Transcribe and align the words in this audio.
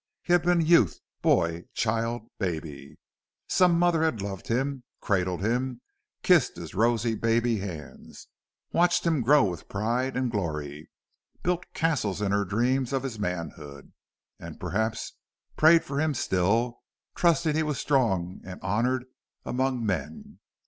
He 0.23 0.33
had 0.33 0.41
been 0.41 0.61
youth, 0.61 0.99
boy, 1.21 1.65
child, 1.75 2.23
baby. 2.39 2.97
Some 3.47 3.77
mother 3.77 4.01
had 4.01 4.19
loved 4.19 4.47
him, 4.47 4.83
cradled 4.99 5.41
him, 5.41 5.81
kissed 6.23 6.57
his 6.57 6.73
rosy 6.73 7.13
baby 7.13 7.57
hands, 7.59 8.25
watched 8.71 9.05
him 9.05 9.21
grow 9.21 9.43
with 9.43 9.69
pride 9.69 10.17
and 10.17 10.31
glory, 10.31 10.89
built 11.43 11.67
castles 11.75 12.19
in 12.19 12.31
her 12.31 12.45
dreams 12.45 12.93
of 12.93 13.03
his 13.03 13.19
manhood, 13.19 13.93
and 14.39 14.59
perhaps 14.59 15.13
prayed 15.55 15.83
for 15.83 15.99
him 16.01 16.15
still, 16.15 16.79
trusting 17.13 17.55
he 17.55 17.61
was 17.61 17.77
strong 17.77 18.41
and 18.43 18.59
honored 18.63 19.05
among 19.45 19.85
men. 19.85 20.39